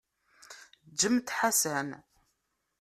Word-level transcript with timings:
Ǧǧemt 0.91 1.33
Ḥasan. 1.37 1.89